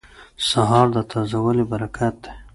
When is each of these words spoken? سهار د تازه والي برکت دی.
سهار 0.49 0.87
د 0.95 0.97
تازه 1.11 1.37
والي 1.43 1.65
برکت 1.71 2.15
دی. 2.23 2.31